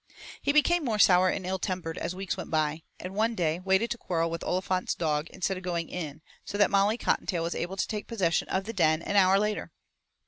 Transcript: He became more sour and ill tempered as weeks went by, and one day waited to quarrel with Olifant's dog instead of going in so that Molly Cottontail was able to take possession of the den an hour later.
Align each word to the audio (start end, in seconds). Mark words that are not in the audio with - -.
He 0.41 0.51
became 0.51 0.83
more 0.83 0.97
sour 0.97 1.29
and 1.29 1.45
ill 1.45 1.59
tempered 1.59 1.95
as 1.95 2.15
weeks 2.15 2.35
went 2.35 2.49
by, 2.49 2.81
and 2.99 3.13
one 3.13 3.35
day 3.35 3.59
waited 3.59 3.91
to 3.91 3.99
quarrel 3.99 4.31
with 4.31 4.41
Olifant's 4.43 4.95
dog 4.95 5.27
instead 5.29 5.57
of 5.57 5.63
going 5.63 5.89
in 5.89 6.23
so 6.43 6.57
that 6.57 6.71
Molly 6.71 6.97
Cottontail 6.97 7.43
was 7.43 7.53
able 7.53 7.77
to 7.77 7.87
take 7.87 8.07
possession 8.07 8.49
of 8.49 8.63
the 8.63 8.73
den 8.73 9.03
an 9.03 9.15
hour 9.15 9.37
later. 9.37 9.71